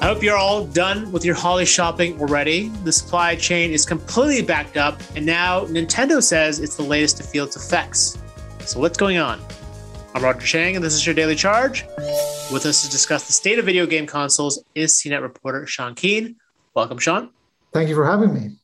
[0.00, 2.68] I hope you're all done with your holiday shopping already.
[2.84, 7.22] The supply chain is completely backed up, and now Nintendo says it's the latest to
[7.22, 8.16] feel its effects.
[8.60, 9.38] So, what's going on?
[10.14, 11.84] I'm Roger Cheng, and this is your Daily Charge.
[12.50, 16.36] With us to discuss the state of video game consoles is CNET reporter Sean Keane.
[16.72, 17.28] Welcome, Sean.
[17.74, 18.56] Thank you for having me.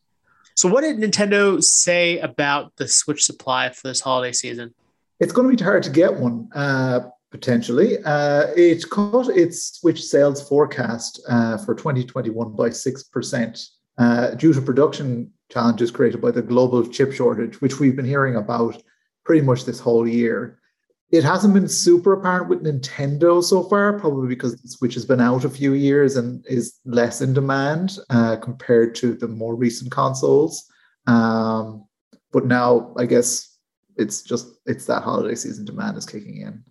[0.55, 4.73] So, what did Nintendo say about the Switch supply for this holiday season?
[5.21, 7.01] It's going to be hard to get one, uh,
[7.37, 7.99] potentially.
[8.05, 14.63] Uh, it cut its Switch sales forecast uh, for 2021 by 6% uh, due to
[14.63, 18.83] production challenges created by the global chip shortage, which we've been hearing about
[19.25, 20.59] pretty much this whole year.
[21.11, 25.21] It hasn't been super apparent with Nintendo so far, probably because the Switch has been
[25.21, 29.91] out a few years and is less in demand uh, compared to the more recent
[29.91, 30.65] consoles.
[31.07, 31.87] Um,
[32.33, 33.59] but now, I guess
[33.97, 36.65] it's just it's that holiday season demand is kicking in.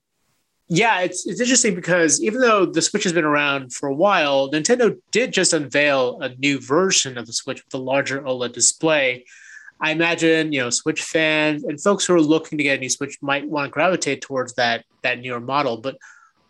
[0.67, 4.49] Yeah, it's it's interesting because even though the Switch has been around for a while,
[4.51, 9.25] Nintendo did just unveil a new version of the Switch with a larger OLED display
[9.81, 12.89] I imagine you know Switch fans and folks who are looking to get a new
[12.89, 15.77] Switch might want to gravitate towards that that newer model.
[15.77, 15.97] But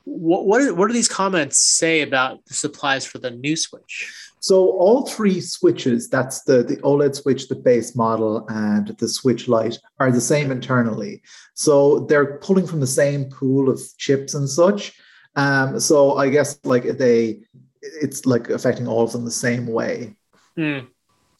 [0.05, 4.31] what what, are, what do these comments say about the supplies for the new Switch?
[4.39, 9.47] So all three switches, that's the, the OLED switch, the base model, and the Switch
[9.47, 11.23] Lite, are the same internally.
[11.55, 14.93] So they're pulling from the same pool of chips and such.
[15.35, 17.39] Um, so I guess like they,
[17.81, 20.15] it's like affecting all of them the same way.
[20.55, 20.87] Mm.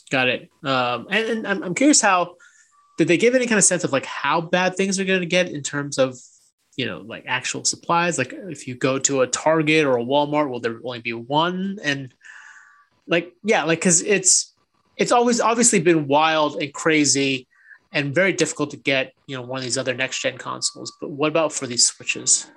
[0.09, 0.49] Got it.
[0.63, 2.37] Um, and, and I'm, I'm curious how
[2.97, 5.27] did they give any kind of sense of like how bad things are going to
[5.27, 6.17] get in terms of
[6.77, 8.17] you know like actual supplies.
[8.17, 11.79] Like if you go to a target or a walmart will there only be one?
[11.83, 12.13] And
[13.07, 14.53] like yeah like because it's
[14.97, 17.47] it's always obviously been wild and crazy
[17.91, 20.93] and very difficult to get you know one of these other next gen consoles.
[20.99, 22.49] But what about for these switches?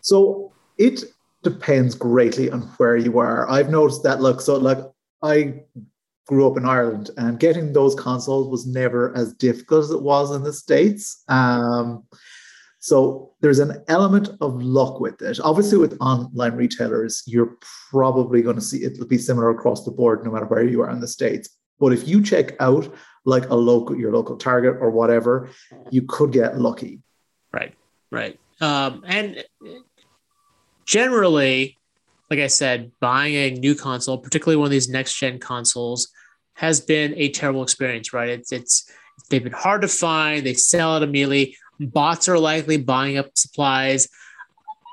[0.00, 1.04] So it
[1.42, 3.48] depends greatly on where you are.
[3.50, 4.78] I've noticed that look so like
[5.22, 5.62] i
[6.30, 10.30] grew up in Ireland, and getting those consoles was never as difficult as it was
[10.30, 11.24] in the States.
[11.26, 12.04] Um,
[12.80, 15.38] so there's an element of luck with it.
[15.40, 17.58] Obviously, with online retailers, you're
[17.90, 20.90] probably going to see it'll be similar across the board, no matter where you are
[20.90, 21.50] in the States.
[21.78, 22.92] But if you check out
[23.26, 25.50] like a local, your local Target or whatever,
[25.90, 27.02] you could get lucky.
[27.52, 27.74] Right,
[28.10, 28.40] right.
[28.62, 29.44] Um, and
[30.86, 31.76] generally,
[32.30, 36.08] like I said, buying a new console, particularly one of these next gen consoles,
[36.54, 38.30] has been a terrible experience, right?
[38.30, 38.90] It's it's
[39.28, 40.46] they've been hard to find.
[40.46, 41.56] They sell it immediately.
[41.80, 44.08] Bots are likely buying up supplies.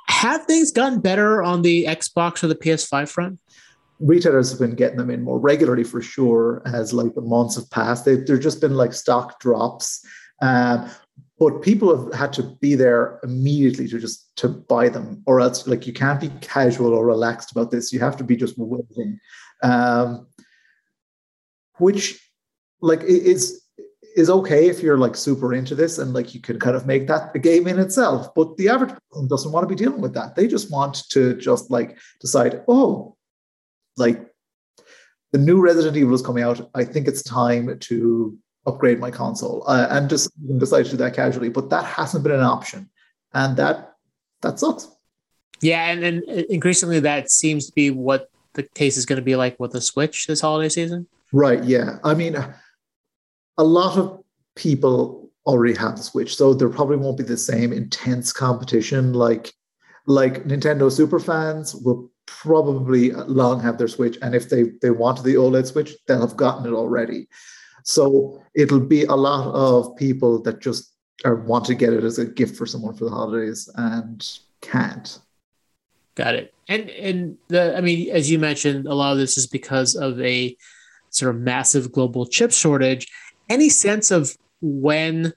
[0.09, 3.39] Have things gotten better on the Xbox or the PS5 front?
[3.99, 7.69] Retailers have been getting them in more regularly for sure as like the months have
[7.71, 8.05] passed.
[8.05, 10.05] They've, just been like stock drops.
[10.41, 10.89] Um,
[11.39, 15.67] but people have had to be there immediately to just to buy them or else
[15.67, 19.19] like you can't be casual or relaxed about this you have to be just waiting
[19.63, 20.27] um,
[21.77, 22.19] which
[22.81, 23.63] like is
[24.17, 27.07] is okay if you're like super into this and like you can kind of make
[27.07, 28.33] that a game in itself.
[28.33, 30.35] But the average person doesn't want to be dealing with that.
[30.35, 33.15] They just want to just like decide, oh,
[33.95, 34.27] like
[35.31, 36.69] the new Resident Evil is coming out.
[36.73, 41.13] I think it's time to upgrade my console uh, and just decide to do that
[41.13, 41.49] casually.
[41.49, 42.89] But that hasn't been an option,
[43.33, 43.93] and that
[44.41, 44.87] that sucks.
[45.61, 49.35] Yeah, and, and increasingly that seems to be what the case is going to be
[49.35, 51.07] like with the Switch this holiday season.
[51.31, 51.63] Right.
[51.63, 51.97] Yeah.
[52.03, 52.35] I mean,
[53.57, 54.23] a lot of
[54.55, 59.53] people already have the Switch, so there probably won't be the same intense competition like
[60.05, 65.23] like Nintendo super fans will probably long have their Switch, and if they they want
[65.23, 67.27] the OLED Switch, they'll have gotten it already.
[67.83, 70.93] So it'll be a lot of people that just
[71.25, 75.19] are want to get it as a gift for someone for the holidays and can't.
[76.15, 76.53] Got it.
[76.67, 80.19] And and the I mean, as you mentioned, a lot of this is because of
[80.19, 80.55] a
[81.09, 83.07] sort of massive global chip shortage.
[83.49, 85.33] Any sense of when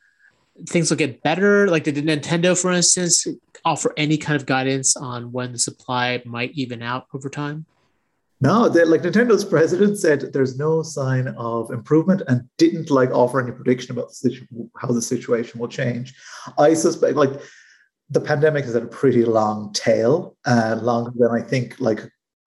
[0.68, 1.68] things will get better?
[1.68, 3.26] Like, did Nintendo, for instance,
[3.64, 7.66] offer any kind of guidance on when the supply might even out over time?
[8.42, 13.52] No, like Nintendo's president said, there's no sign of improvement and didn't like offer any
[13.52, 16.14] prediction about the situ- how the situation will change.
[16.58, 17.32] I suspect, like
[18.08, 22.00] the pandemic has had a pretty long tail, uh, longer than I think like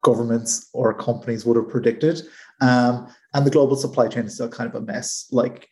[0.04, 2.24] governments or companies would have predicted.
[2.62, 5.28] Um, and the global supply chain is still kind of a mess.
[5.32, 5.70] Like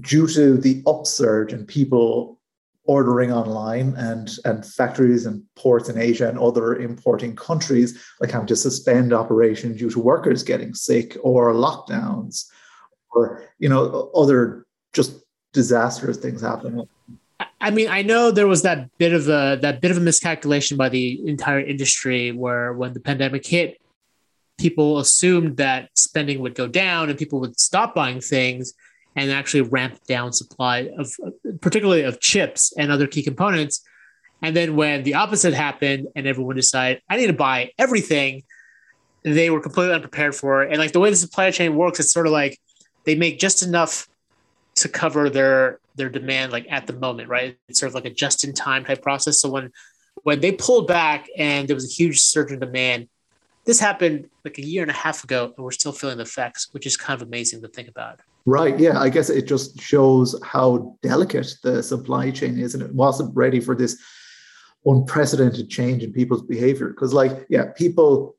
[0.00, 2.38] due to the upsurge in people
[2.84, 8.46] ordering online and and factories and ports in Asia and other importing countries like having
[8.46, 12.46] to suspend operation due to workers getting sick or lockdowns
[13.14, 15.22] or you know other just
[15.52, 16.88] disastrous things happening.
[17.60, 20.76] I mean, I know there was that bit of a that bit of a miscalculation
[20.76, 23.80] by the entire industry where when the pandemic hit,
[24.62, 28.72] people assumed that spending would go down and people would stop buying things
[29.16, 31.12] and actually ramp down supply of
[31.60, 33.84] particularly of chips and other key components.
[34.40, 38.44] And then when the opposite happened and everyone decided I need to buy everything,
[39.24, 40.70] they were completely unprepared for it.
[40.70, 42.56] And like the way the supply chain works, it's sort of like
[43.02, 44.08] they make just enough
[44.76, 47.58] to cover their their demand like at the moment, right?
[47.68, 49.40] It's sort of like a just in time type process.
[49.40, 49.72] So when
[50.22, 53.08] when they pulled back and there was a huge surge in demand,
[53.64, 56.68] this happened like a year and a half ago, and we're still feeling the effects,
[56.72, 58.20] which is kind of amazing to think about.
[58.44, 58.78] Right.
[58.78, 58.98] Yeah.
[58.98, 63.60] I guess it just shows how delicate the supply chain is, and it wasn't ready
[63.60, 64.00] for this
[64.84, 66.88] unprecedented change in people's behavior.
[66.88, 68.36] Because, like, yeah, people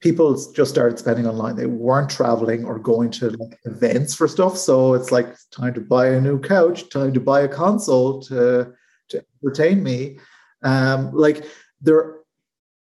[0.00, 1.56] people just started spending online.
[1.56, 4.56] They weren't traveling or going to like events for stuff.
[4.56, 8.72] So it's like time to buy a new couch, time to buy a console to
[9.08, 10.18] to entertain me.
[10.62, 11.44] Um, like
[11.80, 12.16] they're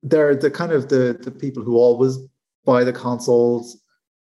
[0.10, 2.18] they're the kind of the the people who always
[2.66, 3.82] buy the consoles.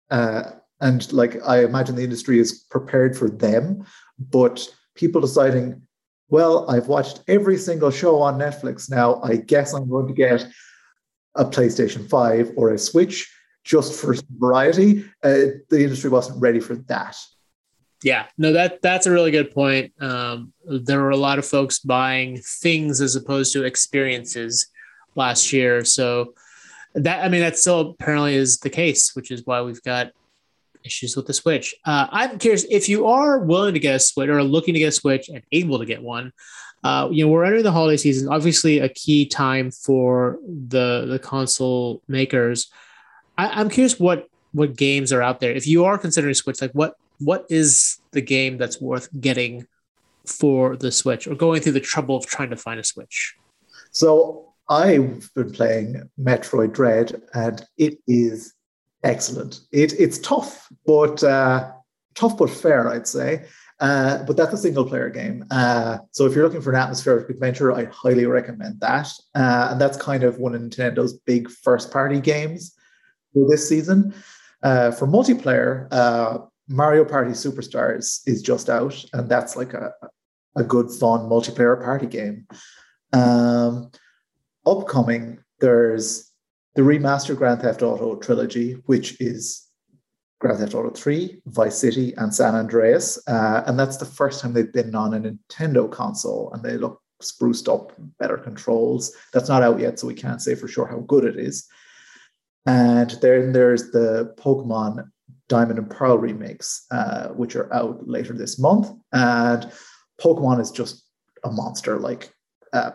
[0.09, 0.43] Uh,
[0.81, 3.85] and like I imagine the industry is prepared for them,
[4.19, 5.81] but people deciding,
[6.29, 9.21] well, I've watched every single show on Netflix now.
[9.23, 10.45] I guess I'm going to get
[11.35, 13.31] a PlayStation 5 or a Switch
[13.63, 15.03] just for variety.
[15.23, 17.17] Uh, the industry wasn't ready for that.
[18.03, 19.93] Yeah, no, that that's a really good point.
[19.99, 24.67] Um, there were a lot of folks buying things as opposed to experiences
[25.15, 25.83] last year.
[25.85, 26.33] So
[26.93, 30.11] that I mean that still apparently is the case, which is why we've got
[30.83, 31.75] issues with the Switch.
[31.83, 34.89] Uh, I'm curious if you are willing to get a Switch or looking to get
[34.89, 36.31] a Switch and able to get one
[36.85, 38.29] uh, you know, we're entering the holiday season.
[38.29, 42.71] Obviously, a key time for the the console makers.
[43.39, 45.51] I, am curious what what games are out there.
[45.51, 49.65] If you are considering Switch, like what what is the game that's worth getting
[50.27, 53.33] for the Switch, or going through the trouble of trying to find a Switch?
[53.89, 58.53] So I've been playing Metroid Dread, and it is
[59.03, 59.59] excellent.
[59.71, 61.71] It it's tough, but uh,
[62.15, 63.45] tough but fair, I'd say.
[63.79, 65.45] Uh, but that's a single player game.
[65.51, 69.11] Uh, so if you're looking for an atmospheric adventure, I highly recommend that.
[69.35, 72.73] Uh, and that's kind of one of Nintendo's big first party games
[73.33, 74.13] for this season.
[74.63, 76.39] Uh, for multiplayer, uh,
[76.69, 79.91] Mario Party Superstars is just out, and that's like a,
[80.55, 82.47] a good, fun multiplayer party game.
[83.11, 83.91] Um,
[84.65, 86.31] upcoming, there's
[86.75, 89.65] the remastered Grand Theft Auto trilogy, which is
[90.39, 93.17] Grand Theft Auto 3, Vice City, and San Andreas.
[93.27, 97.01] Uh, and that's the first time they've been on a Nintendo console and they look
[97.21, 99.15] spruced up, better controls.
[99.33, 101.65] That's not out yet, so we can't say for sure how good it is.
[102.65, 105.09] And then there's the Pokemon
[105.47, 108.89] Diamond and Pearl remakes, uh, which are out later this month.
[109.13, 109.71] And
[110.19, 111.03] Pokemon is just
[111.43, 111.99] a monster.
[111.99, 112.33] Like
[112.73, 112.91] uh,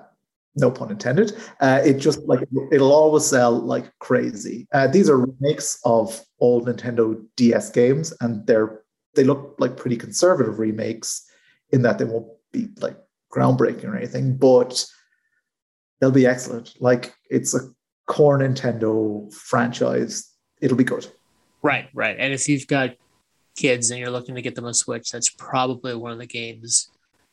[0.56, 1.32] no pun intended.
[1.60, 2.40] Uh, it just like
[2.72, 4.66] it'll always sell like crazy.
[4.72, 8.82] Uh, these are remakes of old Nintendo DS games, and they're
[9.14, 11.26] they look like pretty conservative remakes
[11.70, 12.96] in that they won't be like
[13.32, 14.84] groundbreaking or anything, but
[16.00, 16.74] they'll be excellent.
[16.80, 17.60] Like it's a
[18.06, 20.28] core Nintendo franchise.
[20.60, 21.06] It'll be good.
[21.62, 22.16] Right, right.
[22.18, 22.96] And if you've got
[23.56, 26.90] kids and you're looking to get them a Switch, that's probably one of the games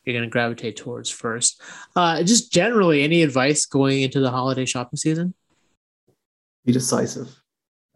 [0.07, 1.61] you're going to gravitate towards first.
[1.95, 5.33] Uh, just generally, any advice going into the holiday shopping season?
[6.65, 7.29] Be decisive.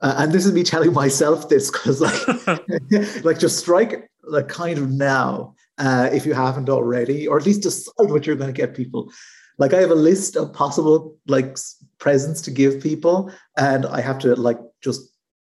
[0.02, 2.28] Uh, and this is me telling myself this because, like,
[3.24, 7.62] like just strike like kind of now uh, if you haven't already, or at least
[7.62, 9.12] decide what you're going to get people.
[9.58, 11.58] Like, I have a list of possible like
[12.00, 15.02] presents to give people, and I have to like just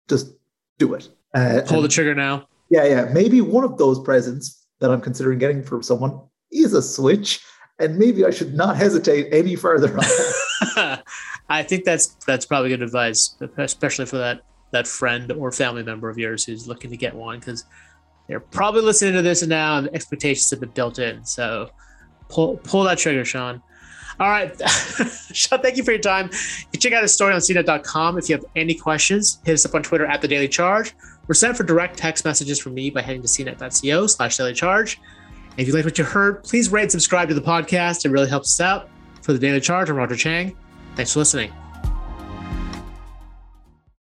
[0.08, 0.34] just
[0.78, 1.10] do it.
[1.34, 2.48] Uh, Pull the trigger now.
[2.70, 3.06] Yeah, yeah.
[3.12, 6.20] Maybe one of those presents that I'm considering getting for someone
[6.52, 7.44] is a switch,
[7.80, 9.88] and maybe I should not hesitate any further
[11.50, 14.42] I think that's that's probably good advice, especially for that
[14.72, 17.66] that friend or family member of yours who's looking to get one, because
[18.28, 21.26] they're probably listening to this now and expectations have been built in.
[21.26, 21.72] So
[22.30, 23.62] pull pull that trigger, Sean.
[24.20, 24.54] All right.
[25.34, 26.26] Sean, thank you for your time.
[26.26, 28.18] You can check out his story on cnet.com.
[28.18, 30.94] If you have any questions, hit us up on Twitter at the Daily Charge.
[31.28, 35.00] We're sent for direct text messages from me by heading to cnet.co slash daily charge.
[35.58, 38.06] If you liked what you heard, please rate and subscribe to the podcast.
[38.06, 38.90] It really helps us out.
[39.22, 40.56] For the Daily Charge, I'm Roger Cheng.
[40.96, 41.52] Thanks for listening.